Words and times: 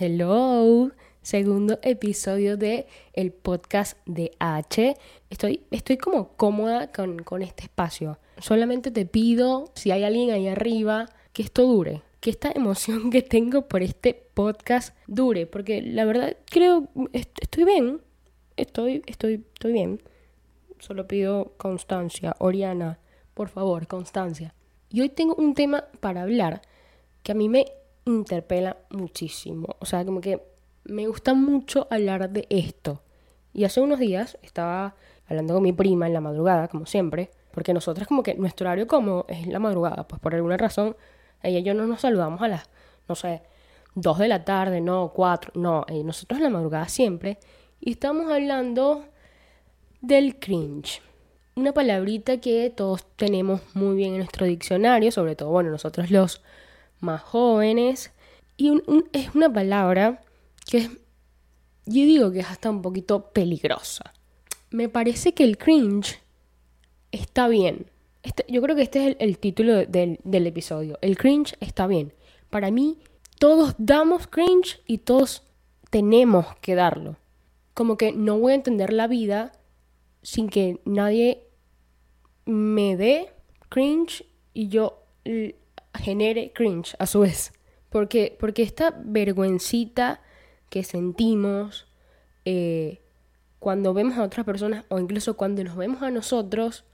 Hello, 0.00 0.92
segundo 1.22 1.80
episodio 1.82 2.56
de 2.56 2.86
el 3.14 3.32
podcast 3.32 3.98
de 4.06 4.30
H. 4.38 4.94
Estoy, 5.28 5.64
estoy 5.72 5.96
como 5.96 6.36
cómoda 6.36 6.92
con, 6.92 7.18
con 7.18 7.42
este 7.42 7.64
espacio. 7.64 8.20
Solamente 8.38 8.92
te 8.92 9.06
pido, 9.06 9.72
si 9.74 9.90
hay 9.90 10.04
alguien 10.04 10.30
ahí 10.30 10.46
arriba, 10.46 11.08
que 11.32 11.42
esto 11.42 11.64
dure, 11.66 12.02
que 12.20 12.30
esta 12.30 12.52
emoción 12.54 13.10
que 13.10 13.22
tengo 13.22 13.66
por 13.66 13.82
este 13.82 14.14
podcast 14.34 14.96
dure, 15.08 15.46
porque 15.46 15.82
la 15.82 16.04
verdad 16.04 16.36
creo, 16.48 16.86
estoy 17.12 17.64
bien, 17.64 18.00
estoy, 18.56 19.02
estoy, 19.06 19.44
estoy 19.52 19.72
bien. 19.72 20.00
Solo 20.78 21.08
pido 21.08 21.54
constancia, 21.56 22.36
Oriana, 22.38 23.00
por 23.34 23.48
favor, 23.48 23.88
constancia. 23.88 24.54
Y 24.90 25.00
hoy 25.00 25.08
tengo 25.08 25.34
un 25.34 25.54
tema 25.54 25.86
para 25.98 26.22
hablar 26.22 26.62
que 27.24 27.32
a 27.32 27.34
mí 27.34 27.48
me 27.48 27.66
interpela 28.08 28.76
muchísimo. 28.90 29.76
O 29.78 29.86
sea, 29.86 30.04
como 30.04 30.20
que 30.20 30.42
me 30.84 31.06
gusta 31.06 31.34
mucho 31.34 31.86
hablar 31.90 32.30
de 32.30 32.46
esto. 32.50 33.02
Y 33.52 33.64
hace 33.64 33.80
unos 33.80 33.98
días 33.98 34.38
estaba 34.42 34.94
hablando 35.26 35.54
con 35.54 35.62
mi 35.62 35.72
prima 35.72 36.06
en 36.06 36.14
la 36.14 36.20
madrugada, 36.20 36.68
como 36.68 36.86
siempre, 36.86 37.30
porque 37.52 37.74
nosotras 37.74 38.08
como 38.08 38.22
que 38.22 38.34
nuestro 38.34 38.66
horario 38.66 38.86
como 38.86 39.26
es 39.28 39.46
la 39.46 39.58
madrugada, 39.58 40.06
pues 40.08 40.20
por 40.20 40.34
alguna 40.34 40.56
razón 40.56 40.96
ella 41.42 41.58
y 41.58 41.62
yo 41.62 41.74
no 41.74 41.86
nos 41.86 42.00
saludamos 42.00 42.40
a 42.42 42.48
las, 42.48 42.70
no 43.08 43.14
sé, 43.14 43.42
dos 43.94 44.18
de 44.18 44.28
la 44.28 44.44
tarde, 44.44 44.80
no, 44.80 45.12
cuatro, 45.14 45.52
no, 45.54 45.84
eh, 45.88 46.02
nosotros 46.02 46.38
en 46.38 46.44
la 46.44 46.50
madrugada 46.50 46.88
siempre, 46.88 47.38
y 47.80 47.92
estamos 47.92 48.30
hablando 48.30 49.04
del 50.00 50.38
cringe. 50.38 51.02
Una 51.54 51.72
palabrita 51.72 52.40
que 52.40 52.70
todos 52.70 53.04
tenemos 53.16 53.60
muy 53.74 53.96
bien 53.96 54.12
en 54.12 54.18
nuestro 54.18 54.46
diccionario, 54.46 55.10
sobre 55.10 55.36
todo, 55.36 55.50
bueno, 55.50 55.70
nosotros 55.70 56.10
los 56.10 56.42
más 57.00 57.22
jóvenes. 57.22 58.12
Y 58.56 58.72
es 59.12 59.34
una 59.34 59.52
palabra 59.52 60.22
que 60.66 60.78
es, 60.78 60.90
yo 61.86 62.02
digo 62.02 62.32
que 62.32 62.40
es 62.40 62.46
hasta 62.46 62.70
un 62.70 62.82
poquito 62.82 63.30
peligrosa. 63.30 64.12
Me 64.70 64.88
parece 64.88 65.32
que 65.32 65.44
el 65.44 65.56
cringe 65.56 66.20
está 67.12 67.48
bien. 67.48 67.86
Este, 68.22 68.44
yo 68.48 68.60
creo 68.60 68.76
que 68.76 68.82
este 68.82 69.10
es 69.10 69.16
el, 69.20 69.38
título 69.38 69.86
del, 69.86 70.18
del 70.24 70.46
episodio. 70.46 70.98
El 71.00 71.16
cringe 71.16 71.54
está 71.60 71.86
bien. 71.86 72.12
Para 72.50 72.70
mí, 72.70 72.98
todos 73.38 73.74
damos 73.78 74.26
cringe 74.26 74.80
y 74.86 74.98
todos 74.98 75.42
tenemos 75.90 76.46
que 76.60 76.74
darlo. 76.74 77.16
Como 77.74 77.96
que 77.96 78.12
no 78.12 78.38
voy 78.38 78.52
a 78.52 78.56
entender 78.56 78.92
la 78.92 79.06
vida 79.06 79.52
sin 80.22 80.48
que 80.48 80.80
nadie 80.84 81.44
me 82.44 82.96
dé 82.96 83.32
cringe 83.68 84.24
y 84.52 84.68
yo 84.68 85.04
genere 85.98 86.52
cringe 86.54 86.94
a 86.98 87.06
su 87.06 87.20
vez. 87.20 87.52
Porque, 87.90 88.36
porque 88.38 88.62
esta 88.62 88.94
vergüencita 89.02 90.20
que 90.68 90.84
sentimos 90.84 91.86
eh, 92.44 93.00
cuando 93.58 93.94
vemos 93.94 94.18
a 94.18 94.22
otras 94.22 94.44
personas 94.44 94.84
o 94.88 94.98
incluso 94.98 95.36
cuando 95.36 95.64
nos 95.64 95.76
vemos 95.76 96.02
a 96.02 96.10
nosotros, 96.10 96.84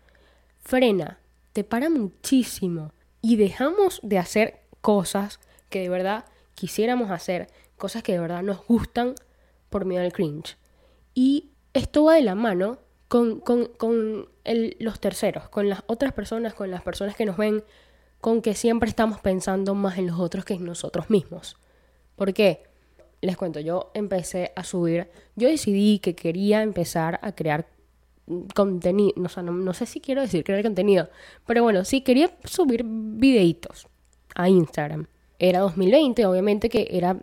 frena, 0.61 1.19
te 1.53 1.65
para 1.65 1.91
muchísimo 1.91 2.93
y 3.21 3.37
dejamos 3.37 4.01
de 4.03 4.19
hacer 4.19 4.61
cosas 4.81 5.41
que 5.71 5.81
de 5.81 5.89
verdad 5.89 6.25
quisiéramos 6.55 7.11
hacer, 7.11 7.49
cosas 7.77 8.03
que 8.03 8.13
de 8.13 8.21
verdad 8.21 8.43
nos 8.43 8.65
gustan 8.67 9.15
por 9.71 9.85
miedo 9.85 10.03
al 10.03 10.13
cringe. 10.13 10.57
Y 11.15 11.51
esto 11.73 12.05
va 12.05 12.15
de 12.15 12.23
la 12.23 12.35
mano 12.35 12.79
con, 13.09 13.41
con, 13.41 13.67
con 13.67 14.29
los 14.79 15.01
terceros, 15.01 15.49
con 15.49 15.69
las 15.69 15.83
otras 15.87 16.13
personas, 16.13 16.55
con 16.55 16.71
las 16.71 16.83
personas 16.83 17.17
que 17.17 17.27
nos 17.27 17.37
ven 17.37 17.65
con 18.25 18.41
que 18.41 18.55
siempre 18.55 18.89
estamos 18.89 19.20
pensando 19.20 19.75
más 19.75 19.98
en 19.98 20.06
los 20.06 20.19
otros 20.19 20.47
que 20.47 20.55
en 20.55 20.64
nosotros 20.64 21.11
mismos. 21.11 21.58
¿Por 22.17 22.33
qué? 22.33 22.62
Les 23.20 23.36
cuento, 23.36 23.61
yo 23.61 23.91
empecé 23.92 24.50
a 24.56 24.64
subir, 24.64 25.11
yo 25.36 25.47
decidí 25.47 25.98
que 25.98 26.14
quería 26.14 26.63
empezar 26.63 27.20
a 27.20 27.33
crear 27.33 27.67
contenido, 28.55 29.13
no, 29.17 29.52
no, 29.52 29.74
sé 29.74 29.84
si 29.84 30.01
quiero 30.01 30.23
decir 30.23 30.42
crear 30.42 30.63
contenido, 30.63 31.11
pero 31.46 31.63
bueno, 31.63 31.84
sí 31.84 32.01
quería 32.01 32.30
subir 32.45 32.83
videitos 32.86 33.89
a 34.34 34.48
Instagram. 34.48 35.07
Era 35.39 35.61
2020, 35.61 36.24
obviamente 36.24 36.70
que 36.70 36.89
era 36.92 37.18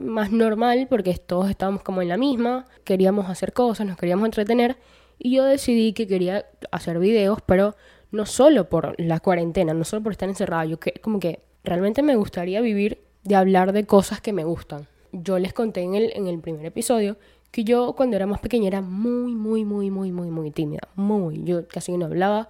más 0.00 0.30
normal 0.30 0.86
porque 0.90 1.14
todos 1.14 1.48
estábamos 1.48 1.82
como 1.82 2.02
en 2.02 2.08
la 2.08 2.18
misma, 2.18 2.66
queríamos 2.84 3.30
hacer 3.30 3.54
cosas, 3.54 3.86
nos 3.86 3.96
queríamos 3.96 4.26
entretener 4.26 4.76
y 5.18 5.34
yo 5.36 5.44
decidí 5.44 5.94
que 5.94 6.06
quería 6.06 6.44
hacer 6.72 6.98
videos, 6.98 7.38
pero 7.46 7.74
no 8.12 8.26
solo 8.26 8.68
por 8.68 8.94
la 8.98 9.20
cuarentena, 9.20 9.74
no 9.74 9.84
solo 9.84 10.02
por 10.02 10.12
estar 10.12 10.28
encerrado, 10.28 10.68
yo 10.68 10.80
que 10.80 10.94
como 11.00 11.20
que 11.20 11.40
realmente 11.64 12.02
me 12.02 12.16
gustaría 12.16 12.60
vivir 12.60 12.98
de 13.24 13.36
hablar 13.36 13.72
de 13.72 13.84
cosas 13.84 14.20
que 14.20 14.32
me 14.32 14.44
gustan. 14.44 14.86
Yo 15.12 15.38
les 15.38 15.52
conté 15.52 15.82
en 15.82 15.94
el, 15.94 16.12
en 16.14 16.26
el 16.26 16.40
primer 16.40 16.66
episodio 16.66 17.16
que 17.50 17.64
yo 17.64 17.94
cuando 17.96 18.16
era 18.16 18.26
más 18.26 18.40
pequeña 18.40 18.68
era 18.68 18.80
muy, 18.80 19.34
muy, 19.34 19.64
muy, 19.64 19.90
muy, 19.90 20.12
muy, 20.12 20.30
muy 20.30 20.50
tímida. 20.50 20.88
Muy. 20.94 21.42
Yo 21.44 21.66
casi 21.66 21.96
no 21.96 22.06
hablaba 22.06 22.48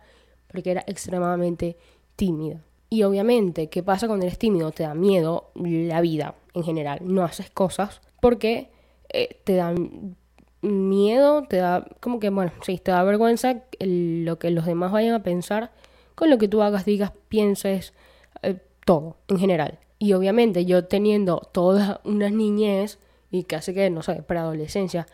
porque 0.52 0.70
era 0.70 0.84
extremadamente 0.86 1.76
tímida. 2.16 2.62
Y 2.90 3.04
obviamente, 3.04 3.68
¿qué 3.68 3.82
pasa 3.82 4.08
cuando 4.08 4.26
eres 4.26 4.38
tímido? 4.38 4.72
Te 4.72 4.82
da 4.82 4.94
miedo 4.94 5.52
la 5.54 6.00
vida 6.00 6.34
en 6.54 6.64
general. 6.64 6.98
No 7.02 7.24
haces 7.24 7.50
cosas 7.50 8.00
porque 8.20 8.70
eh, 9.08 9.40
te 9.44 9.54
dan 9.54 10.16
miedo, 10.62 11.44
te 11.48 11.56
da 11.56 11.86
como 12.00 12.20
que, 12.20 12.30
bueno, 12.30 12.52
sí, 12.62 12.78
te 12.78 12.90
da 12.90 13.02
vergüenza 13.02 13.62
lo 13.78 14.38
que 14.38 14.50
los 14.50 14.66
demás 14.66 14.92
vayan 14.92 15.14
a 15.14 15.22
pensar 15.22 15.72
con 16.14 16.30
lo 16.30 16.38
que 16.38 16.48
tú 16.48 16.62
hagas, 16.62 16.84
digas, 16.84 17.12
pienses, 17.28 17.94
eh, 18.42 18.58
todo 18.84 19.16
en 19.28 19.38
general. 19.38 19.78
Y 19.98 20.12
obviamente 20.12 20.64
yo 20.64 20.84
teniendo 20.84 21.48
toda 21.52 22.00
una 22.04 22.30
niñez 22.30 22.98
y 23.30 23.44
casi 23.44 23.72
que, 23.74 23.90
no 23.90 24.02
sé, 24.02 24.22
preadolescencia, 24.22 25.06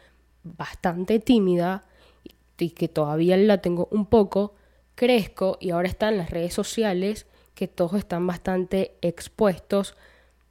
bastante 0.42 1.18
tímida 1.18 1.84
y 2.58 2.70
que 2.70 2.88
todavía 2.88 3.36
la 3.36 3.58
tengo 3.58 3.88
un 3.90 4.06
poco, 4.06 4.54
crezco 4.94 5.58
y 5.60 5.70
ahora 5.70 5.88
están 5.88 6.16
las 6.16 6.30
redes 6.30 6.54
sociales 6.54 7.26
que 7.54 7.68
todos 7.68 7.94
están 7.94 8.26
bastante 8.26 8.96
expuestos. 9.02 9.96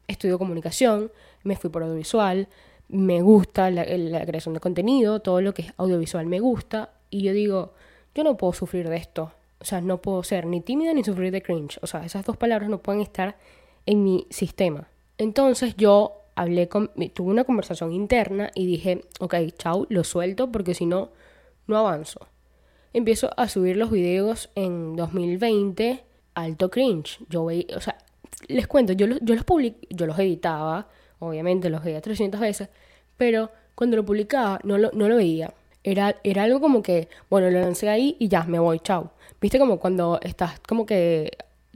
Estudio 0.08 0.38
comunicación, 0.38 1.12
me 1.44 1.56
fui 1.56 1.70
por 1.70 1.84
audiovisual, 1.84 2.48
me 2.90 3.22
gusta 3.22 3.70
la, 3.72 3.86
creación 4.26 4.54
de 4.54 4.60
contenido, 4.60 5.20
todo 5.20 5.42
lo 5.42 5.54
que 5.54 5.64
es 5.64 5.74
audiovisual 5.78 6.26
me 6.26 6.40
gusta, 6.40 6.92
y 7.10 7.24
yo 7.24 7.34
digo, 7.34 7.74
yo 8.14 8.24
no 8.24 8.38
puedo 8.38 8.54
sufrir 8.54 8.90
de 8.90 8.98
esto. 8.98 9.32
O 9.60 9.66
sea, 9.66 9.82
no 9.82 10.02
puedo 10.02 10.22
ser 10.24 10.46
ni 10.46 10.62
tímida 10.62 10.94
ni 10.94 11.04
sufrir 11.04 11.32
de 11.32 11.42
cringe. 11.42 11.80
O 11.82 11.88
sea, 11.88 12.06
esas 12.06 12.26
dos 12.26 12.38
palabras 12.38 12.70
no 12.70 12.80
pueden 12.80 13.02
estar 13.02 13.38
en 13.86 14.04
mi 14.04 14.28
sistema. 14.30 14.88
Entonces 15.18 15.76
yo 15.78 16.26
hablé 16.36 16.68
con, 16.68 16.92
tuve 17.14 17.32
una 17.32 17.46
conversación 17.46 17.94
interna 17.94 18.52
y 18.54 18.66
dije, 18.66 19.06
ok, 19.20 19.36
chao, 19.58 19.88
lo 19.90 20.04
suelto 20.04 20.52
porque 20.52 20.74
si 20.74 20.86
no, 20.86 21.10
no 21.68 21.78
avanzo. 21.78 22.28
Empiezo 22.94 23.32
a 23.38 23.48
subir 23.50 23.78
los 23.78 23.92
videos 23.92 24.50
en 24.56 24.96
2020, 24.96 26.04
alto 26.34 26.70
cringe. 26.70 27.20
Yo 27.30 27.46
veía, 27.46 27.76
o 27.76 27.82
sea, 27.82 27.98
les 28.48 28.68
cuento, 28.68 28.94
yo 28.94 29.08
los, 29.08 29.20
yo 29.22 29.36
los 29.36 29.46
yo 29.90 30.06
los 30.06 30.20
editaba, 30.20 30.88
obviamente 31.20 31.70
los 31.70 31.84
veía 31.84 32.02
300 32.02 32.40
veces, 32.40 32.70
pero 33.18 33.52
cuando 33.76 33.98
lo 33.98 34.06
publicaba 34.06 34.60
no 34.64 34.78
lo, 34.78 34.92
no 34.92 35.08
lo 35.08 35.18
veía. 35.18 35.54
Era, 35.84 36.16
era 36.24 36.44
algo 36.44 36.60
como 36.60 36.82
que, 36.82 37.10
bueno, 37.30 37.50
lo 37.52 37.60
lancé 37.60 37.90
ahí 37.90 38.16
y 38.20 38.28
ya, 38.28 38.44
me 38.44 38.58
voy, 38.58 38.80
chao. 38.80 39.12
Viste 39.40 39.60
como 39.60 39.80
cuando 39.80 40.20
estás 40.24 40.60
como 40.62 40.86
que 40.86 41.32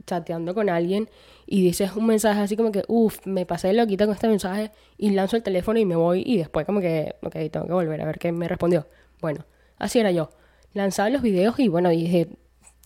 chateando 0.06 0.54
con 0.54 0.68
alguien 0.68 1.08
y 1.46 1.62
dices 1.62 1.94
un 1.94 2.06
mensaje 2.06 2.40
así 2.40 2.56
como 2.56 2.72
que, 2.72 2.82
uff, 2.88 3.24
me 3.26 3.46
pasé 3.46 3.68
de 3.68 3.74
loquita 3.74 4.06
con 4.06 4.14
este 4.14 4.28
mensaje 4.28 4.72
y 4.98 5.10
lanzo 5.10 5.36
el 5.36 5.42
teléfono 5.42 5.78
y 5.78 5.84
me 5.84 5.96
voy 5.96 6.22
y 6.26 6.38
después 6.38 6.66
como 6.66 6.80
que, 6.80 7.14
ok, 7.22 7.34
tengo 7.50 7.66
que 7.66 7.72
volver 7.72 8.00
a 8.00 8.06
ver 8.06 8.18
qué 8.18 8.32
me 8.32 8.48
respondió. 8.48 8.86
Bueno, 9.20 9.44
así 9.78 9.98
era 9.98 10.10
yo. 10.10 10.30
Lanzaba 10.72 11.10
los 11.10 11.22
videos 11.22 11.58
y 11.58 11.68
bueno, 11.68 11.90
dije, 11.90 12.28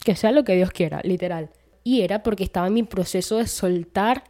que 0.05 0.17
sea 0.17 0.33
lo 0.33 0.45
que 0.45 0.55
Dios 0.57 0.71
quiera, 0.71 1.01
literal. 1.05 1.51
Y 1.83 2.03
era 2.03 2.23
porque 2.23 2.45
estaba 2.45 2.67
en 2.67 2.75
mi 2.75 2.83
proceso 2.83 3.39
de 3.39 3.47
soltar 3.47 4.25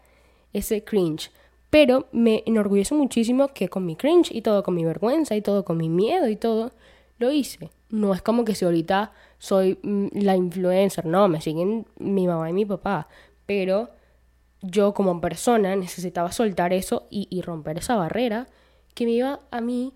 ese 0.52 0.84
cringe. 0.84 1.30
Pero 1.74 2.06
me 2.12 2.44
enorgullece 2.46 2.94
muchísimo 2.94 3.48
que 3.48 3.68
con 3.68 3.84
mi 3.84 3.96
cringe 3.96 4.30
y 4.32 4.42
todo, 4.42 4.62
con 4.62 4.76
mi 4.76 4.84
vergüenza 4.84 5.34
y 5.34 5.42
todo, 5.42 5.64
con 5.64 5.76
mi 5.76 5.88
miedo 5.88 6.28
y 6.28 6.36
todo, 6.36 6.70
lo 7.18 7.32
hice. 7.32 7.68
No 7.88 8.14
es 8.14 8.22
como 8.22 8.44
que 8.44 8.54
si 8.54 8.64
ahorita 8.64 9.10
soy 9.38 9.80
mm, 9.82 10.06
la 10.12 10.36
influencer, 10.36 11.04
no, 11.04 11.26
me 11.26 11.40
siguen 11.40 11.84
mi 11.98 12.28
mamá 12.28 12.48
y 12.48 12.52
mi 12.52 12.64
papá. 12.64 13.08
Pero 13.44 13.90
yo 14.62 14.94
como 14.94 15.20
persona 15.20 15.74
necesitaba 15.74 16.30
soltar 16.30 16.72
eso 16.72 17.08
y, 17.10 17.40
romper 17.40 17.78
esa 17.78 17.96
barrera 17.96 18.46
que 18.94 19.04
me 19.04 19.10
iba 19.10 19.40
a 19.50 19.60
mí 19.60 19.94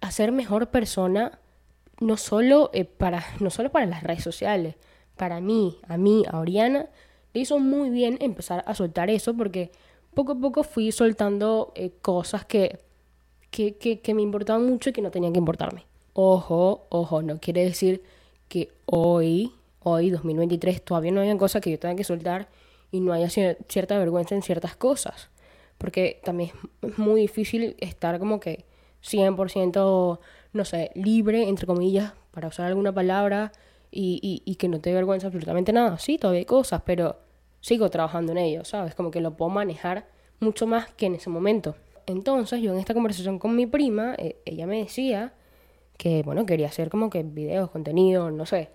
a 0.00 0.12
ser 0.12 0.30
mejor 0.30 0.68
persona, 0.68 1.40
no 1.98 2.16
solo, 2.16 2.70
eh, 2.72 2.84
para, 2.84 3.24
no 3.40 3.50
solo 3.50 3.72
para 3.72 3.86
las 3.86 4.04
redes 4.04 4.22
sociales, 4.22 4.76
para 5.16 5.40
mí, 5.40 5.80
a 5.88 5.96
mí, 5.96 6.22
a 6.30 6.38
Oriana, 6.38 6.86
le 7.34 7.40
hizo 7.40 7.58
muy 7.58 7.90
bien 7.90 8.16
empezar 8.20 8.62
a 8.64 8.76
soltar 8.76 9.10
eso 9.10 9.36
porque 9.36 9.72
poco 10.14 10.32
a 10.32 10.34
poco 10.34 10.62
fui 10.64 10.92
soltando 10.92 11.72
eh, 11.74 11.92
cosas 12.02 12.44
que, 12.44 12.80
que, 13.50 13.76
que, 13.76 14.14
me 14.14 14.22
importaban 14.22 14.66
mucho 14.66 14.90
y 14.90 14.92
que 14.92 15.02
no 15.02 15.10
tenían 15.10 15.32
que 15.32 15.38
importarme. 15.38 15.84
Ojo, 16.12 16.86
ojo, 16.88 17.22
no 17.22 17.38
quiere 17.38 17.64
decir 17.64 18.02
que 18.48 18.72
hoy, 18.86 19.52
hoy 19.80 20.10
2023, 20.10 20.84
todavía 20.84 21.12
no 21.12 21.20
hayan 21.20 21.38
cosas 21.38 21.62
que 21.62 21.70
yo 21.70 21.78
tenga 21.78 21.94
que 21.94 22.04
soltar 22.04 22.48
y 22.90 23.00
no 23.00 23.12
haya 23.12 23.28
cierta 23.28 23.98
vergüenza 23.98 24.34
en 24.34 24.42
ciertas 24.42 24.76
cosas. 24.76 25.30
porque 25.78 26.20
también 26.24 26.50
es 26.82 26.98
muy 26.98 27.20
difícil 27.20 27.76
estar 27.78 28.18
como 28.18 28.40
que 28.40 28.64
100%, 29.04 30.18
no 30.52 30.64
sé, 30.64 30.90
libre, 30.94 31.48
entre 31.48 31.66
comillas, 31.66 32.14
para 32.32 32.48
usar 32.48 32.66
alguna 32.66 32.92
palabra 32.92 33.52
y, 33.90 34.42
y, 34.44 34.54
que 34.56 34.68
no 34.68 34.80
te 34.80 34.90
dé 34.90 34.96
vergüenza 34.96 35.28
absolutamente 35.28 35.72
nada. 35.72 35.98
Sí, 35.98 36.18
todavía 36.18 36.40
hay 36.40 36.44
cosas, 36.44 36.82
pero 36.84 37.16
sigo 37.60 37.90
trabajando 37.90 38.32
en 38.32 38.38
ello, 38.38 38.64
¿sabes? 38.64 38.94
Como 38.94 39.10
que 39.10 39.20
lo 39.20 39.36
puedo 39.36 39.50
manejar 39.50 40.06
mucho 40.40 40.66
más 40.66 40.90
que 40.92 41.06
en 41.06 41.14
ese 41.14 41.30
momento. 41.30 41.76
Entonces, 42.06 42.62
yo 42.62 42.72
en 42.72 42.78
esta 42.78 42.94
conversación 42.94 43.38
con 43.38 43.54
mi 43.54 43.66
prima, 43.66 44.14
eh, 44.18 44.40
ella 44.44 44.66
me 44.66 44.78
decía 44.78 45.34
que, 45.96 46.22
bueno, 46.22 46.46
quería 46.46 46.68
hacer 46.68 46.90
como 46.90 47.10
que 47.10 47.22
videos, 47.22 47.70
contenido, 47.70 48.30
no 48.30 48.46
sé. 48.46 48.70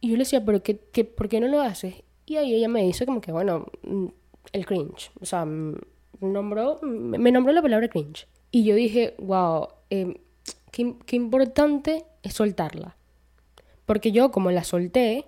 Y 0.00 0.10
yo 0.10 0.14
le 0.14 0.20
decía, 0.20 0.44
¿pero 0.44 0.62
qué, 0.62 0.78
qué, 0.92 1.04
por 1.04 1.28
qué 1.28 1.40
no 1.40 1.48
lo 1.48 1.60
haces? 1.60 2.02
Y 2.26 2.36
ahí 2.36 2.54
ella 2.54 2.68
me 2.68 2.82
dice 2.82 3.06
como 3.06 3.20
que, 3.20 3.32
bueno, 3.32 3.66
mm, 3.82 4.06
el 4.52 4.66
cringe. 4.66 5.10
O 5.20 5.26
sea, 5.26 5.44
mm, 5.44 5.76
nombró, 6.20 6.78
me 6.82 7.32
nombró 7.32 7.52
la 7.52 7.62
palabra 7.62 7.88
cringe. 7.88 8.28
Y 8.50 8.64
yo 8.64 8.74
dije, 8.74 9.14
wow, 9.18 9.68
em, 9.90 10.14
qué 10.70 11.16
importante 11.16 12.04
es 12.22 12.34
soltarla. 12.34 12.96
Porque 13.86 14.12
yo, 14.12 14.30
como 14.30 14.50
la 14.50 14.64
solté, 14.64 15.26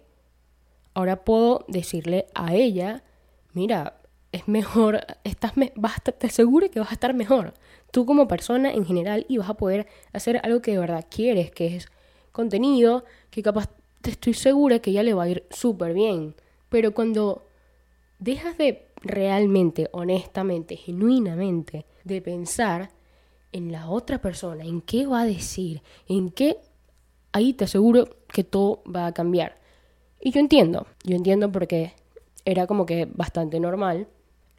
ahora 0.96 1.24
puedo 1.24 1.66
decirle 1.68 2.24
a 2.34 2.54
ella, 2.54 3.04
mira, 3.52 4.00
es 4.32 4.48
mejor, 4.48 5.00
estás 5.24 5.54
me, 5.58 5.70
vas 5.76 6.02
te 6.02 6.26
aseguro 6.26 6.70
que 6.70 6.80
vas 6.80 6.88
a 6.88 6.94
estar 6.94 7.12
mejor. 7.12 7.52
Tú 7.90 8.06
como 8.06 8.26
persona 8.26 8.72
en 8.72 8.86
general 8.86 9.26
y 9.28 9.36
vas 9.36 9.50
a 9.50 9.58
poder 9.58 9.86
hacer 10.14 10.40
algo 10.42 10.62
que 10.62 10.72
de 10.72 10.78
verdad 10.78 11.04
quieres, 11.10 11.50
que 11.50 11.76
es 11.76 11.88
contenido, 12.32 13.04
que 13.28 13.42
capaz 13.42 13.68
te 14.00 14.10
estoy 14.10 14.32
segura 14.32 14.78
que 14.78 14.92
ya 14.92 15.02
le 15.02 15.12
va 15.12 15.24
a 15.24 15.28
ir 15.28 15.44
súper 15.50 15.92
bien. 15.92 16.34
Pero 16.70 16.94
cuando 16.94 17.44
dejas 18.18 18.56
de 18.56 18.88
realmente, 19.02 19.90
honestamente, 19.92 20.76
genuinamente, 20.76 21.84
de 22.04 22.22
pensar 22.22 22.88
en 23.52 23.70
la 23.70 23.90
otra 23.90 24.22
persona, 24.22 24.64
en 24.64 24.80
qué 24.80 25.06
va 25.06 25.20
a 25.20 25.26
decir, 25.26 25.82
en 26.08 26.30
qué, 26.30 26.56
ahí 27.32 27.52
te 27.52 27.64
aseguro 27.64 28.08
que 28.28 28.44
todo 28.44 28.82
va 28.90 29.08
a 29.08 29.12
cambiar. 29.12 29.65
Y 30.20 30.30
yo 30.32 30.40
entiendo, 30.40 30.86
yo 31.04 31.16
entiendo 31.16 31.52
porque 31.52 31.92
era 32.44 32.66
como 32.66 32.86
que 32.86 33.06
bastante 33.06 33.60
normal 33.60 34.08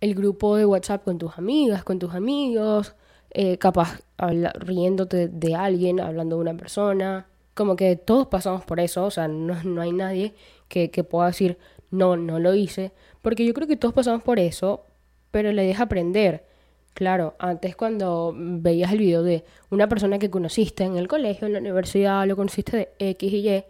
el 0.01 0.13
grupo 0.15 0.55
de 0.55 0.65
WhatsApp 0.65 1.03
con 1.03 1.17
tus 1.17 1.37
amigas, 1.37 1.83
con 1.83 1.99
tus 1.99 2.13
amigos, 2.13 2.95
eh, 3.31 3.57
capaz 3.57 3.99
riéndote 4.17 5.27
de 5.27 5.55
alguien, 5.55 5.99
hablando 5.99 6.35
de 6.35 6.41
una 6.41 6.57
persona, 6.57 7.27
como 7.53 7.75
que 7.75 7.95
todos 7.95 8.27
pasamos 8.27 8.63
por 8.65 8.79
eso, 8.79 9.05
o 9.05 9.11
sea, 9.11 9.27
no, 9.27 9.61
no 9.63 9.81
hay 9.81 9.91
nadie 9.91 10.33
que, 10.67 10.91
que 10.91 11.03
pueda 11.03 11.27
decir, 11.27 11.57
no, 11.91 12.15
no 12.17 12.39
lo 12.39 12.53
hice, 12.53 12.91
porque 13.21 13.45
yo 13.45 13.53
creo 13.53 13.67
que 13.67 13.77
todos 13.77 13.93
pasamos 13.93 14.21
por 14.21 14.39
eso, 14.39 14.83
pero 15.31 15.51
le 15.51 15.63
deja 15.63 15.83
aprender. 15.83 16.45
Claro, 16.93 17.35
antes 17.37 17.75
cuando 17.75 18.33
veías 18.35 18.91
el 18.91 18.99
video 18.99 19.21
de 19.21 19.43
una 19.69 19.87
persona 19.87 20.17
que 20.17 20.31
conociste 20.31 20.83
en 20.83 20.97
el 20.97 21.07
colegio, 21.07 21.45
en 21.47 21.53
la 21.53 21.59
universidad, 21.59 22.25
lo 22.25 22.35
conociste 22.35 22.77
de 22.77 22.89
X 23.11 23.33
y 23.33 23.49
Y, 23.49 23.63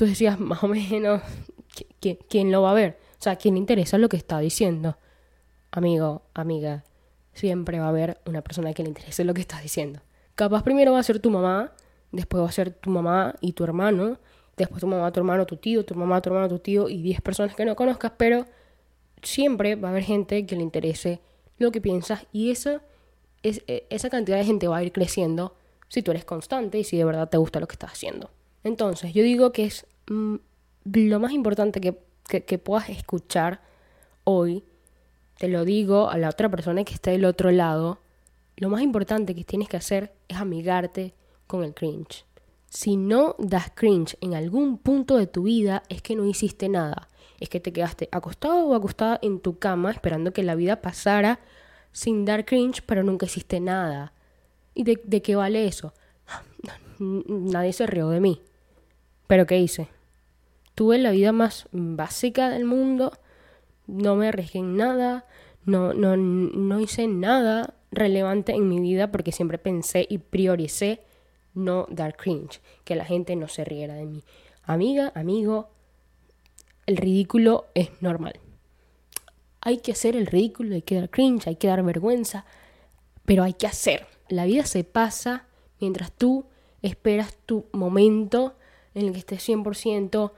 tú 0.00 0.06
decías 0.06 0.40
más 0.40 0.64
o 0.64 0.68
menos, 0.68 1.20
¿quién, 2.00 2.50
lo 2.50 2.62
va 2.62 2.70
a 2.70 2.74
ver? 2.74 2.96
O 3.18 3.22
sea, 3.22 3.36
¿quién 3.36 3.52
le 3.52 3.60
interesa 3.60 3.98
lo 3.98 4.08
que 4.08 4.16
está 4.16 4.38
diciendo? 4.38 4.96
Amigo, 5.70 6.22
amiga, 6.32 6.84
siempre 7.34 7.78
va 7.80 7.84
a 7.84 7.88
haber 7.90 8.18
una 8.24 8.40
persona 8.40 8.72
que 8.72 8.82
le 8.82 8.88
interese 8.88 9.24
lo 9.24 9.34
que 9.34 9.42
estás 9.42 9.62
diciendo. 9.62 10.00
Capaz 10.36 10.62
primero 10.62 10.92
va 10.92 11.00
a 11.00 11.02
ser 11.02 11.18
tu 11.18 11.30
mamá, 11.30 11.74
después 12.12 12.42
va 12.42 12.48
a 12.48 12.52
ser 12.52 12.70
tu 12.70 12.88
mamá 12.88 13.34
y 13.42 13.52
tu 13.52 13.62
hermano, 13.62 14.16
después 14.56 14.80
tu 14.80 14.86
mamá, 14.86 15.12
tu 15.12 15.20
hermano, 15.20 15.44
tu 15.44 15.58
tío, 15.58 15.84
tu 15.84 15.94
mamá, 15.94 16.22
tu 16.22 16.30
hermano, 16.30 16.48
tu 16.48 16.60
tío 16.60 16.88
y 16.88 17.02
10 17.02 17.20
personas 17.20 17.54
que 17.54 17.66
no 17.66 17.76
conozcas, 17.76 18.12
pero 18.16 18.46
siempre 19.20 19.74
va 19.74 19.88
a 19.88 19.90
haber 19.90 20.04
gente 20.04 20.46
que 20.46 20.56
le 20.56 20.62
interese 20.62 21.20
lo 21.58 21.72
que 21.72 21.82
piensas 21.82 22.26
y 22.32 22.50
esa, 22.50 22.80
es, 23.42 23.62
e, 23.66 23.86
esa 23.90 24.08
cantidad 24.08 24.38
de 24.38 24.46
gente 24.46 24.66
va 24.66 24.78
a 24.78 24.82
ir 24.82 24.92
creciendo 24.92 25.54
si 25.88 26.00
tú 26.00 26.10
eres 26.10 26.24
constante 26.24 26.78
y 26.78 26.84
si 26.84 26.96
de 26.96 27.04
verdad 27.04 27.28
te 27.28 27.36
gusta 27.36 27.60
lo 27.60 27.68
que 27.68 27.74
estás 27.74 27.92
haciendo. 27.92 28.30
Entonces, 28.64 29.12
yo 29.12 29.22
digo 29.22 29.52
que 29.52 29.64
es 29.64 29.86
mm, 30.08 30.36
lo 30.84 31.20
más 31.20 31.32
importante 31.32 31.80
que, 31.80 31.98
que, 32.28 32.58
puedas 32.58 32.88
escuchar 32.90 33.60
hoy, 34.24 34.64
te 35.38 35.48
lo 35.48 35.64
digo 35.64 36.10
a 36.10 36.18
la 36.18 36.28
otra 36.28 36.48
persona 36.48 36.84
que 36.84 36.94
está 36.94 37.10
del 37.10 37.24
otro 37.24 37.50
lado, 37.50 37.98
lo 38.56 38.68
más 38.68 38.82
importante 38.82 39.34
que 39.34 39.44
tienes 39.44 39.68
que 39.68 39.78
hacer 39.78 40.12
es 40.28 40.36
amigarte 40.36 41.14
con 41.46 41.64
el 41.64 41.74
cringe. 41.74 42.26
Si 42.68 42.96
no 42.96 43.34
das 43.38 43.72
cringe 43.74 44.16
en 44.20 44.34
algún 44.34 44.78
punto 44.78 45.16
de 45.16 45.26
tu 45.26 45.44
vida, 45.44 45.82
es 45.88 46.02
que 46.02 46.14
no 46.14 46.26
hiciste 46.26 46.68
nada 46.68 47.08
es 47.40 47.48
que 47.48 47.58
te 47.58 47.72
quedaste 47.72 48.08
acostado 48.12 48.66
o 48.66 48.74
acostada 48.74 49.18
en 49.22 49.40
tu 49.40 49.58
cama 49.58 49.90
esperando 49.90 50.32
que 50.32 50.42
la 50.42 50.54
vida 50.54 50.82
pasara 50.82 51.40
sin 51.90 52.24
dar 52.24 52.44
cringe, 52.44 52.82
pero 52.86 53.02
nunca 53.02 53.26
hiciste 53.26 53.58
nada. 53.58 54.12
¿Y 54.74 54.84
de, 54.84 55.22
qué 55.22 55.34
vale 55.34 55.66
eso? 55.66 55.92
Nadie 56.98 57.72
se 57.72 57.86
rió 57.86 58.10
de 58.10 58.20
mí. 58.20 58.42
¿Pero 59.30 59.46
qué 59.46 59.60
hice? 59.60 59.86
Tuve 60.74 60.98
la 60.98 61.12
vida 61.12 61.30
más 61.30 61.68
básica 61.70 62.48
del 62.48 62.64
mundo, 62.64 63.12
no 63.86 64.16
me 64.16 64.26
arriesgué 64.26 64.58
en 64.58 64.76
nada, 64.76 65.24
no, 65.64 65.94
no, 65.94 66.16
no 66.16 66.80
hice 66.80 67.06
nada 67.06 67.74
relevante 67.92 68.54
en 68.54 68.68
mi 68.68 68.80
vida 68.80 69.12
porque 69.12 69.30
siempre 69.30 69.58
pensé 69.58 70.04
y 70.10 70.18
prioricé 70.18 71.04
no 71.54 71.86
dar 71.90 72.16
cringe, 72.16 72.60
que 72.82 72.96
la 72.96 73.04
gente 73.04 73.36
no 73.36 73.46
se 73.46 73.64
riera 73.64 73.94
de 73.94 74.04
mí. 74.04 74.24
Amiga, 74.64 75.12
amigo, 75.14 75.70
el 76.86 76.96
ridículo 76.96 77.66
es 77.76 78.02
normal. 78.02 78.40
Hay 79.60 79.78
que 79.78 79.92
hacer 79.92 80.16
el 80.16 80.26
ridículo, 80.26 80.74
hay 80.74 80.82
que 80.82 80.96
dar 80.96 81.08
cringe, 81.08 81.46
hay 81.46 81.54
que 81.54 81.68
dar 81.68 81.84
vergüenza, 81.84 82.46
pero 83.24 83.44
hay 83.44 83.52
que 83.52 83.68
hacer. 83.68 84.08
La 84.28 84.44
vida 84.46 84.66
se 84.66 84.82
pasa 84.82 85.46
mientras 85.78 86.10
tú 86.10 86.46
esperas 86.82 87.36
tu 87.46 87.66
momento 87.70 88.56
en 88.94 89.06
el 89.06 89.12
que 89.12 89.18
estés 89.18 89.48
100% 89.48 90.32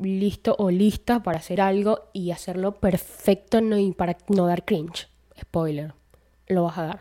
listo 0.00 0.56
o 0.58 0.70
lista 0.70 1.22
para 1.22 1.38
hacer 1.38 1.60
algo 1.60 2.08
y 2.12 2.30
hacerlo 2.30 2.76
perfecto 2.80 3.60
no, 3.60 3.78
y 3.78 3.92
para 3.92 4.16
no 4.28 4.46
dar 4.46 4.64
cringe. 4.64 5.08
Spoiler, 5.40 5.94
lo 6.46 6.64
vas 6.64 6.78
a 6.78 6.82
dar. 6.84 7.00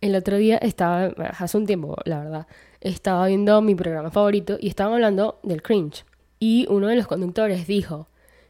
El 0.00 0.14
otro 0.16 0.36
día 0.36 0.58
estaba, 0.58 1.06
hace 1.38 1.56
un 1.56 1.66
tiempo, 1.66 1.96
la 2.04 2.18
verdad, 2.18 2.46
estaba 2.80 3.26
viendo 3.26 3.60
mi 3.62 3.74
programa 3.74 4.10
favorito 4.10 4.58
y 4.60 4.68
estaban 4.68 4.94
hablando 4.94 5.40
del 5.42 5.62
cringe. 5.62 6.04
Y 6.38 6.66
uno 6.68 6.88
de 6.88 6.96
los 6.96 7.06
conductores 7.06 7.66
dijo, 7.66 8.08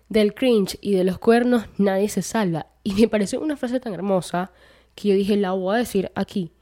del 0.08 0.34
cringe 0.34 0.78
y 0.80 0.94
de 0.94 1.04
los 1.04 1.18
cuernos 1.18 1.66
nadie 1.78 2.08
se 2.08 2.22
salva. 2.22 2.66
Y 2.82 2.94
me 2.94 3.08
pareció 3.08 3.40
una 3.40 3.56
frase 3.56 3.80
tan 3.80 3.94
hermosa 3.94 4.52
que 4.94 5.08
yo 5.08 5.14
dije, 5.14 5.36
la 5.36 5.52
voy 5.52 5.76
a 5.76 5.78
decir 5.78 6.10
aquí, 6.14 6.52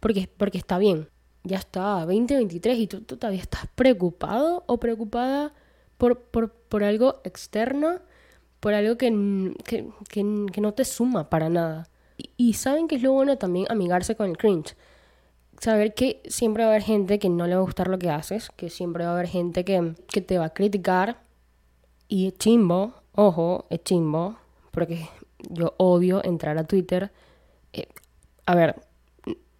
porque, 0.00 0.28
porque 0.36 0.58
está 0.58 0.78
bien. 0.78 1.08
Ya 1.46 1.58
está, 1.58 2.04
2023 2.06 2.78
y 2.78 2.86
tú, 2.88 3.02
todavía 3.02 3.40
estás 3.40 3.68
preocupado 3.76 4.64
o 4.66 4.80
preocupada 4.80 5.52
por, 5.96 6.20
por, 6.20 6.50
por 6.50 6.82
algo 6.82 7.20
externo, 7.22 8.00
por 8.58 8.74
algo 8.74 8.98
que, 8.98 9.54
que, 9.64 9.86
que, 10.10 10.60
no 10.60 10.74
te 10.74 10.84
suma 10.84 11.30
para 11.30 11.48
nada. 11.48 11.88
Y, 12.18 12.30
y 12.36 12.52
saben 12.54 12.88
que 12.88 12.96
es 12.96 13.02
lo 13.02 13.12
bueno 13.12 13.38
también 13.38 13.66
amigarse 13.70 14.16
con 14.16 14.28
el 14.28 14.36
cringe. 14.36 14.74
Saber 15.60 15.94
que 15.94 16.20
siempre 16.26 16.64
va 16.64 16.70
a 16.70 16.72
haber 16.72 16.82
gente 16.82 17.20
que 17.20 17.28
no 17.28 17.46
le 17.46 17.54
va 17.54 17.60
a 17.60 17.64
gustar 17.64 17.86
lo 17.86 17.98
que 18.00 18.10
haces, 18.10 18.50
que 18.56 18.68
siempre 18.68 19.04
va 19.04 19.10
a 19.10 19.14
haber 19.14 19.28
gente 19.28 19.64
que, 19.64 19.94
que 20.08 20.20
te 20.20 20.38
va 20.38 20.46
a 20.46 20.50
criticar, 20.50 21.18
y 22.08 22.26
es 22.26 22.38
chimbo, 22.38 22.94
ojo, 23.12 23.66
es 23.70 23.84
chimbo, 23.84 24.36
porque 24.72 25.08
yo 25.48 25.74
odio 25.76 26.24
entrar 26.24 26.58
a 26.58 26.64
Twitter. 26.64 27.12
Eh, 27.72 27.86
a 28.46 28.54
ver, 28.56 28.76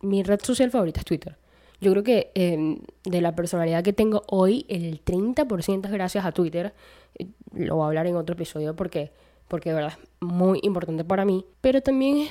mi 0.01 0.25
red 0.25 0.41
social 0.43 0.71
favorita 0.73 1.01
es 1.01 1.07
Twitter. 1.07 1.37
Yo 1.81 1.93
creo 1.93 2.03
que 2.03 2.33
em, 2.35 2.79
de 3.05 3.21
la 3.21 3.35
personalidad 3.35 3.83
que 3.83 3.93
tengo 3.93 4.23
hoy, 4.29 4.65
el 4.69 5.05
30% 5.05 5.87
es 5.87 5.93
gracias 5.93 6.25
a 6.25 6.33
Twitter. 6.33 6.75
Eh, 7.19 7.27
lo 7.53 7.77
voy 7.77 7.85
a 7.85 7.87
hablar 7.89 8.07
en 8.07 8.17
otro 8.17 8.35
episodio 8.35 8.75
porque, 8.75 9.13
porque 9.49 9.71
de 9.71 9.77
verdad 9.77 9.93
es 10.01 10.09
muy 10.21 10.61
importante 10.63 11.05
para 11.05 11.25
mí. 11.25 11.45
Pero 11.61 11.83
también 11.83 12.29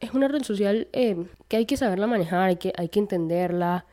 es, 0.00 0.14
una 0.14 0.28
red 0.28 0.42
social 0.42 0.88
em, 0.92 1.26
que 1.48 1.56
hay 1.56 1.66
que 1.66 1.76
saberla 1.76 2.06
manejar, 2.06 2.48
hay 2.48 2.56
que, 2.56 2.72
hay 2.76 2.88
que 2.88 3.00
entenderla 3.00 3.86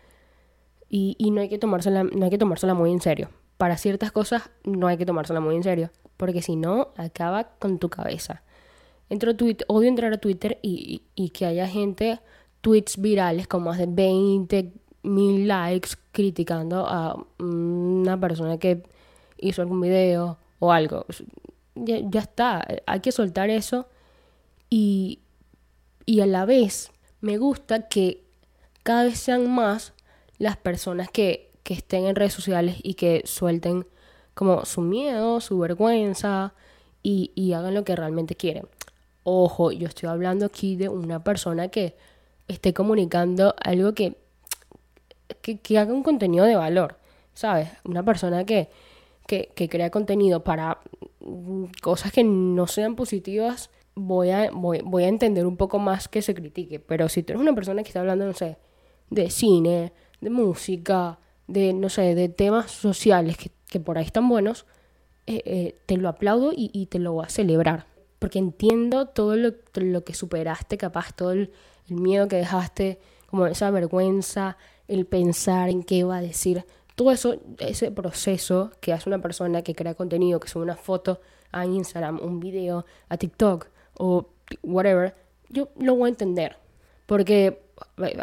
y, 0.90 1.16
y 1.18 1.32
no, 1.32 1.42
hay 1.42 1.50
que 1.50 1.58
tomársela, 1.58 2.04
no 2.04 2.26
hay 2.26 2.30
que 2.30 2.38
tomársela 2.38 2.74
muy 2.74 2.92
en 2.92 3.02
serio 3.02 3.30
para 3.62 3.78
ciertas 3.78 4.12
cosas 4.12 4.50
no 4.64 4.88
hay 4.88 4.98
que 4.98 5.06
tomársela 5.06 5.40
muy 5.40 5.56
en 5.56 5.62
serio, 5.62 5.92
porque 6.18 6.42
si 6.42 6.56
no, 6.56 6.94
acaba 6.98 7.44
con 7.60 7.78
tu 7.78 7.92
cabeza. 7.92 8.42
Entro 9.08 9.36
Twitter, 9.36 9.68
odio 9.70 9.88
entrar 9.88 10.12
a 10.12 10.18
Twitter 10.18 10.58
y, 10.64 11.04
que 11.32 11.46
haya 11.46 11.68
gente, 11.68 12.20
tweets 12.62 13.00
virales 13.00 13.48
con 13.48 13.62
más 13.62 13.78
de 13.78 13.86
20 13.86 14.74
mil 15.04 15.48
likes 15.48 15.92
criticando 16.12 16.86
a 16.88 17.18
una 17.40 18.20
persona 18.20 18.58
que 18.58 18.84
hizo 19.38 19.62
algún 19.62 19.82
video 19.82 20.38
o 20.60 20.72
algo. 20.72 21.06
Ya, 21.76 22.00
ya 22.00 22.22
está, 22.22 22.68
hay 22.86 23.00
que 23.00 23.12
soltar 23.12 23.50
eso 23.50 23.88
y, 24.70 25.20
y 26.06 26.22
a 26.22 26.26
la 26.26 26.46
vez 26.46 26.92
me 27.22 27.38
gusta 27.38 27.88
que 27.88 28.24
cada 28.84 29.06
vez 29.06 29.20
sean 29.20 29.50
más 29.54 29.94
las 30.38 30.58
personas 30.58 31.10
que 31.10 31.52
que 31.64 31.74
estén 31.74 32.06
en 32.06 32.16
redes 32.16 32.34
sociales 32.34 32.78
y 32.84 32.96
que 32.96 33.22
suelten 33.26 33.86
como 34.34 34.66
su 34.66 34.82
miedo, 34.82 35.42
su 35.42 35.60
vergüenza 35.60 36.54
y, 37.04 37.54
hagan 37.54 37.74
lo 37.74 37.84
que 37.84 37.96
realmente 37.96 38.36
quieren. 38.36 38.68
Ojo, 39.24 39.72
yo 39.72 39.88
estoy 39.88 40.10
hablando 40.10 40.46
aquí 40.46 40.76
de 40.76 40.90
una 40.90 41.24
persona 41.24 41.68
que 41.68 41.96
esté 42.48 42.74
comunicando 42.74 43.56
algo 43.64 43.94
que, 43.94 44.18
que, 45.42 45.78
haga 45.78 45.94
un 45.94 46.04
contenido 46.04 46.46
de 46.46 46.56
valor, 46.56 46.98
¿sabes? 47.34 47.70
Una 47.84 48.04
persona 48.04 48.46
que, 48.46 48.70
que, 49.28 49.70
crea 49.70 49.90
contenido 49.90 50.44
para 50.44 50.80
mm, 51.22 51.66
cosas 51.82 52.12
que 52.12 52.24
no 52.24 52.68
sean 52.68 52.96
positivas, 52.96 53.70
voy 53.96 54.32
a, 54.32 54.52
voy, 54.52 55.04
a 55.04 55.08
entender 55.08 55.46
un 55.46 55.58
poco 55.58 55.80
más 55.80 56.08
que 56.08 56.22
se 56.22 56.34
critique. 56.34 56.80
Pero 56.80 57.10
si 57.10 57.24
tú 57.24 57.34
eres 57.34 57.42
una 57.42 57.56
persona 57.56 57.84
que 57.84 57.90
está 57.90 58.02
hablando, 58.02 58.26
no 58.26 58.34
sé, 58.34 58.58
de 59.10 59.30
cine, 59.30 59.94
de 60.20 60.30
música, 60.30 61.20
de, 61.48 61.74
no 61.74 61.90
sé, 61.90 62.16
de 62.16 62.30
temas 62.30 62.72
sociales 62.72 63.38
que, 63.38 63.52
que 63.70 63.80
por 63.80 63.98
ahí 63.98 64.06
están 64.06 64.28
buenos, 64.28 64.66
eh, 65.28 65.42
eh, 65.46 65.76
te 65.86 65.98
lo 65.98 66.10
aplaudo 66.10 66.52
y, 66.54 66.88
te 66.88 67.00
lo 67.00 67.14
voy 67.14 67.26
a 67.26 67.30
celebrar. 67.30 67.86
Porque 68.20 68.40
entiendo 68.40 69.08
todo 69.08 69.36
lo, 69.36 70.04
que 70.04 70.14
superaste, 70.14 70.78
capaz 70.78 71.14
todo 71.16 71.32
el, 71.32 71.52
miedo 71.88 72.28
que 72.28 72.38
dejaste, 72.38 73.00
como 73.28 73.48
esa 73.48 73.70
vergüenza, 73.72 74.58
el 74.92 75.06
pensar 75.06 75.70
en 75.70 75.84
qué 75.84 76.04
va 76.04 76.18
a 76.18 76.22
decir. 76.22 76.66
Todo 76.96 77.12
eso, 77.12 77.38
ese 77.60 77.92
proceso 77.92 78.72
que 78.82 78.94
hace 78.94 79.10
una 79.10 79.22
persona 79.22 79.62
que 79.62 79.74
crea 79.74 79.96
contenido, 79.96 80.40
que 80.40 80.50
sube 80.50 80.64
una 80.64 80.76
foto 80.76 81.22
a 81.52 81.66
Instagram, 81.66 82.20
un 82.22 82.40
video 82.40 82.86
a 83.10 83.18
TikTok 83.18 83.68
o 83.98 84.28
whatever, 84.62 85.16
yo 85.50 85.70
lo 85.80 85.96
voy 85.96 86.08
a 86.08 86.10
entender. 86.10 86.58
Porque 87.06 87.62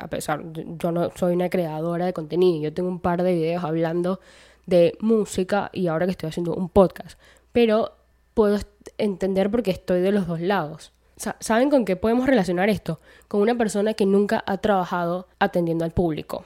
a 0.00 0.08
pesar, 0.08 0.42
yo 0.52 0.92
no 0.92 1.10
soy 1.16 1.34
una 1.34 1.48
creadora 1.48 2.06
de 2.06 2.12
contenido, 2.12 2.62
yo 2.62 2.74
tengo 2.74 2.88
un 2.88 3.00
par 3.00 3.22
de 3.22 3.34
videos 3.34 3.64
hablando 3.64 4.20
de 4.66 4.96
música 5.00 5.70
y 5.72 5.86
ahora 5.86 6.06
que 6.06 6.12
estoy 6.12 6.28
haciendo 6.28 6.54
un 6.54 6.68
podcast, 6.68 7.18
pero 7.52 7.92
puedo 8.34 8.58
entender 8.98 9.50
porque 9.50 9.70
estoy 9.70 10.00
de 10.00 10.12
los 10.12 10.26
dos 10.26 10.40
lados. 10.40 10.92
¿Saben 11.40 11.70
con 11.70 11.84
qué 11.84 11.96
podemos 11.96 12.26
relacionar 12.26 12.68
esto? 12.68 13.00
Con 13.26 13.40
una 13.40 13.56
persona 13.56 13.94
que 13.94 14.06
nunca 14.06 14.44
ha 14.46 14.58
trabajado 14.58 15.26
atendiendo 15.40 15.84
al 15.84 15.90
público. 15.90 16.44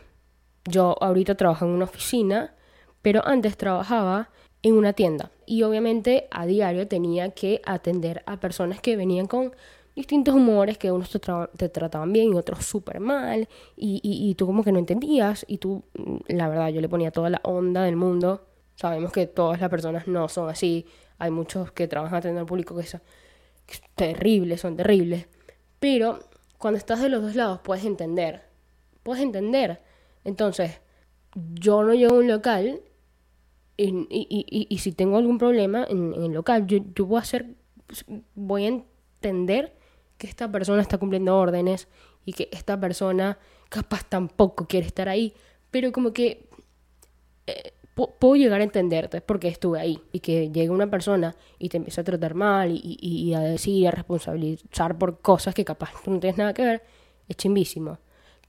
Yo 0.64 0.96
ahorita 1.00 1.34
trabajo 1.34 1.64
en 1.64 1.72
una 1.72 1.84
oficina, 1.84 2.54
pero 3.02 3.26
antes 3.26 3.56
trabajaba 3.56 4.30
en 4.62 4.74
una 4.74 4.92
tienda 4.92 5.30
y 5.44 5.64
obviamente 5.64 6.28
a 6.30 6.46
diario 6.46 6.86
tenía 6.86 7.30
que 7.30 7.60
atender 7.64 8.22
a 8.26 8.38
personas 8.38 8.80
que 8.80 8.96
venían 8.96 9.26
con 9.26 9.52
distintos 9.94 10.34
humores 10.34 10.78
que 10.78 10.90
unos 10.90 11.10
te, 11.10 11.68
trataban 11.68 12.12
bien 12.12 12.32
y 12.32 12.36
otros 12.36 12.64
súper 12.64 13.00
mal 13.00 13.48
y, 13.76 14.00
y, 14.02 14.34
tú 14.34 14.46
como 14.46 14.64
que 14.64 14.72
no 14.72 14.78
entendías 14.78 15.44
y 15.48 15.58
tú, 15.58 15.84
mm, 15.94 16.16
la 16.28 16.48
verdad, 16.48 16.68
yo 16.68 16.80
le 16.80 16.88
ponía 16.88 17.10
toda 17.10 17.30
la 17.30 17.40
onda 17.44 17.82
del 17.82 17.96
mundo. 17.96 18.46
Sabemos 18.76 19.12
que 19.12 19.26
todas 19.26 19.60
las 19.60 19.68
personas 19.68 20.06
no 20.06 20.28
son 20.28 20.48
así. 20.48 20.86
Hay 21.18 21.30
muchos 21.30 21.72
que 21.72 21.88
trabajan 21.88 22.18
atendiendo 22.18 22.40
al 22.40 22.46
público 22.46 22.74
que 22.74 22.84
son, 22.84 23.02
terribles, 23.94 24.60
son 24.60 24.76
terribles. 24.76 25.26
Pero 25.78 26.20
cuando 26.58 26.78
estás 26.78 27.00
de 27.02 27.08
los 27.08 27.22
dos 27.22 27.34
lados 27.34 27.60
puedes 27.62 27.84
entender. 27.84 28.42
Puedes 29.02 29.22
entender. 29.22 29.82
Entonces, 30.24 30.80
yo 31.34 31.82
no 31.82 31.94
llego 31.94 32.16
a 32.16 32.18
un 32.18 32.28
local 32.28 32.80
y, 33.76 34.06
y, 34.10 34.66
y, 34.68 34.78
si 34.78 34.92
tengo 34.92 35.16
algún 35.16 35.38
problema 35.38 35.84
en, 35.88 36.12
el 36.14 36.32
local, 36.32 36.66
yo, 36.66 36.78
yo 36.94 37.06
voy 37.06 37.16
a 37.16 37.22
hacer, 37.22 37.54
voy 38.34 38.64
a 38.66 38.68
entender 38.68 39.74
que 40.18 40.26
esta 40.26 40.50
persona 40.50 40.82
está 40.82 40.98
cumpliendo 40.98 41.36
órdenes 41.36 41.88
y 42.24 42.32
que 42.32 42.48
esta 42.52 42.78
persona 42.78 43.38
capaz 43.68 44.04
tampoco 44.08 44.66
quiere 44.66 44.86
estar 44.86 45.08
ahí, 45.08 45.34
pero 45.70 45.90
como 45.90 46.12
que 46.12 46.48
eh, 47.46 47.72
puedo 47.94 48.36
llegar 48.36 48.60
a 48.60 48.64
entenderte 48.64 49.20
porque 49.20 49.48
estuve 49.48 49.80
ahí 49.80 50.00
y 50.12 50.20
que 50.20 50.50
llegue 50.50 50.70
una 50.70 50.90
persona 50.90 51.34
y 51.58 51.68
te 51.68 51.78
empieza 51.78 52.02
a 52.02 52.04
tratar 52.04 52.34
mal 52.34 52.70
y, 52.70 52.98
y, 53.00 53.34
a 53.34 53.40
decir, 53.40 53.88
a 53.88 53.90
responsabilizar 53.90 54.96
por 54.98 55.20
cosas 55.20 55.54
que 55.54 55.64
capaz 55.64 55.92
no 56.06 56.20
tienes 56.20 56.38
nada 56.38 56.54
que 56.54 56.62
ver, 56.62 56.82
es 57.28 57.36
chimbísimo. 57.36 57.98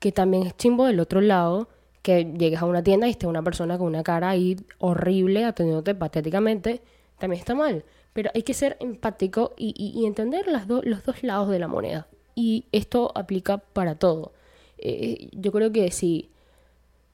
Que 0.03 0.11
también 0.11 0.45
es 0.45 0.57
chimbo 0.57 0.85
del 0.85 0.99
otro 0.99 1.21
lado, 1.21 1.69
que 2.01 2.25
llegues 2.25 2.61
a 2.61 2.65
una 2.65 2.83
tienda 2.83 3.07
y 3.07 3.11
esté 3.11 3.25
una 3.25 3.41
persona 3.41 3.77
con 3.77 3.87
una 3.87 4.03
cara 4.03 4.31
ahí 4.31 4.57
horrible 4.79 5.45
atendiéndote 5.45 5.95
patéticamente, 5.95 6.81
también 7.19 7.39
está 7.39 7.55
mal. 7.55 7.85
Pero 8.11 8.29
hay 8.35 8.43
que 8.43 8.53
ser 8.53 8.75
empático 8.81 9.53
y, 9.55 10.03
entender 10.05 10.45
los 10.45 11.05
dos 11.05 11.23
lados 11.23 11.47
de 11.47 11.57
la 11.57 11.69
moneda. 11.69 12.07
Y 12.35 12.65
esto 12.73 13.13
aplica 13.15 13.59
para 13.59 13.95
todo. 13.95 14.33
Eh, 14.77 15.29
yo 15.31 15.53
creo 15.53 15.71
que 15.71 15.89
si 15.91 16.29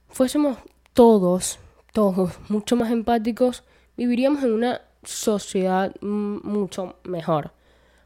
fuésemos 0.08 0.58
todos, 0.93 1.60
todos 1.93 2.39
mucho 2.50 2.75
más 2.75 2.89
empáticos, 2.89 3.63
viviríamos 3.98 4.43
en 4.43 4.51
una 4.51 4.81
sociedad 5.03 5.93
mucho 6.01 6.96
mejor. 7.03 7.51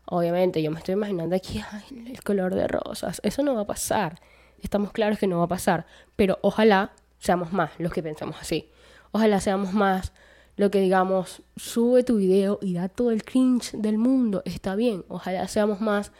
Obviamente, 0.08 0.62
yo 0.62 0.72
me 0.72 0.80
estoy 0.80 0.96
imaginando 0.96 1.38
aquí 1.38 1.62
el 2.06 2.22
color 2.22 2.54
de 2.54 2.68
rosas. 2.68 3.22
Eso 3.24 3.44
no 3.44 3.56
va 3.56 3.62
a 3.62 3.68
pasar. 3.68 4.20
Estamos 4.64 4.92
claros 4.92 5.20
que 5.20 5.28
no 5.28 5.38
va 5.38 5.44
a 5.44 5.48
pasar. 5.48 5.86
Pero 6.16 6.40
ojalá 6.42 6.94
seamos 7.20 7.54
más 7.54 7.72
los 7.78 7.94
que 7.94 8.02
pensamos 8.02 8.38
así. 8.42 8.70
Ojalá 9.12 9.40
seamos 9.40 9.74
más 9.74 10.12
lo 10.56 10.70
que 10.70 10.80
digamos, 10.80 11.42
sube 11.56 12.04
tu 12.04 12.18
video 12.18 12.60
y 12.62 12.74
da 12.74 12.90
todo 12.90 13.12
el 13.12 13.24
cringe 13.24 13.72
del 13.74 13.98
mundo, 13.98 14.44
está 14.46 14.76
bien, 14.76 15.04
ojalá 15.08 15.48
seamos 15.48 15.82
más 15.82 16.12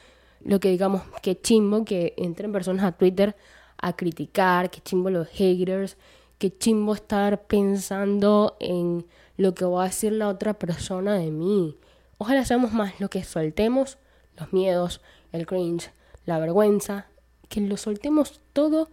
lo 0.44 0.60
que 0.60 0.70
digamos, 0.70 1.04
que 1.22 1.40
chimbo 1.40 1.86
que 1.86 2.14
entren 2.18 2.52
personas 2.52 2.84
a 2.84 2.92
Twitter 2.94 3.36
a 3.78 3.96
criticar, 3.96 4.70
que 4.70 4.82
chimbo 4.82 5.10
los 5.10 5.28
haters, 5.28 5.98
que 6.38 6.58
chimbo 6.58 6.96
estar 6.96 7.44
pensando 7.44 8.58
en 8.60 9.06
lo 9.38 9.54
que 9.54 9.66
va 9.66 9.84
a 9.84 9.88
decir 9.88 10.14
la 10.14 10.30
otra 10.30 10.54
persona 10.54 11.16
de 11.16 11.32
mí. 11.32 11.78
Ojalá 12.18 12.46
seamos 12.46 12.74
más 12.74 13.00
lo 13.00 13.10
que 13.10 13.24
soltemos 13.24 13.98
los 14.38 14.52
miedos, 14.52 15.02
el 15.32 15.46
cringe, 15.46 15.92
la 16.26 16.40
vergüenza, 16.40 17.08
que 17.54 17.62
lo 17.62 17.78
soltemos 17.78 18.42
todo 18.52 18.90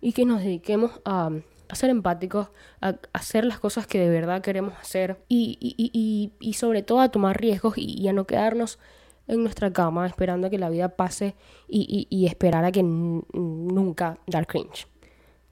y 0.00 0.12
que 0.12 0.24
nos 0.26 0.42
dediquemos 0.42 1.00
a 1.04 1.30
a 1.72 1.74
ser 1.74 1.88
empáticos, 1.88 2.48
a 2.82 2.96
hacer 3.14 3.46
las 3.46 3.58
cosas 3.58 3.86
que 3.86 3.98
de 3.98 4.10
verdad 4.10 4.42
queremos 4.42 4.74
hacer 4.78 5.24
y, 5.26 6.30
sobre 6.54 6.82
todo 6.82 7.00
a 7.00 7.08
tomar 7.08 7.40
riesgos 7.40 7.78
y, 7.78 8.06
a 8.08 8.12
no 8.12 8.26
quedarnos 8.26 8.78
en 9.26 9.42
nuestra 9.42 9.72
cama 9.72 10.06
esperando 10.06 10.46
a 10.46 10.50
que 10.50 10.58
la 10.58 10.68
vida 10.68 10.90
pase 10.90 11.34
y, 11.66 12.26
esperar 12.26 12.66
a 12.66 12.72
que 12.72 12.82
nunca 12.82 14.18
dar 14.26 14.46
cringe. 14.46 14.86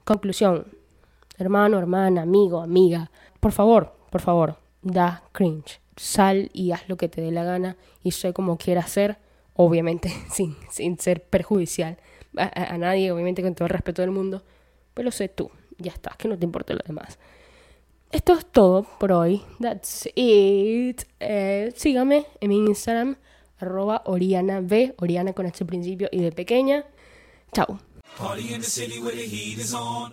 Conclusión, 0.03 0.67
hermano, 1.39 1.79
hermana, 1.79 2.21
amigo, 2.21 2.61
amiga, 2.61 3.09
por 3.39 3.51
favor, 3.51 3.95
por 4.11 4.21
favor, 4.21 4.57
da 4.83 5.23
cringe. 5.31 5.81
Sal 5.95 6.51
y 6.53 6.71
haz 6.71 6.87
lo 6.87 6.97
que 6.97 7.09
te 7.09 7.21
dé 7.21 7.31
la 7.31 7.43
gana 7.43 7.77
y 8.03 8.11
sé 8.11 8.31
como 8.31 8.57
quieras 8.59 8.91
ser, 8.91 9.17
obviamente 9.55 10.13
sin, 10.31 10.55
sin 10.69 10.99
ser 10.99 11.23
perjudicial 11.23 11.97
a, 12.37 12.77
nadie, 12.77 13.11
obviamente 13.11 13.41
con 13.41 13.55
todo 13.55 13.65
el 13.65 13.71
respeto 13.71 14.01
del 14.01 14.11
mundo, 14.11 14.43
pero 14.93 15.11
sé 15.11 15.29
tú 15.29 15.51
ya 15.77 15.91
está, 15.91 16.15
que 16.17 16.27
no 16.27 16.37
te 16.37 16.45
importe 16.45 16.73
lo 16.73 16.81
demás. 16.85 17.17
Esto 18.11 18.33
es 18.33 18.45
todo 18.45 18.85
por 18.99 19.11
hoy. 19.11 19.41
That's 19.59 20.07
it. 20.15 21.03
Eh, 21.19 21.71
sígame 21.75 22.25
en 22.39 22.49
mi 22.49 22.57
Instagram, 22.57 23.15
arroba 23.59 24.03
Oriana 24.05 24.59
B, 24.61 24.95
Oriana 24.99 25.33
con 25.33 25.45
este 25.45 25.65
principio 25.65 26.09
y 26.11 26.21
de 26.21 26.31
pequeña. 26.31 26.85
Chao. 27.53 27.79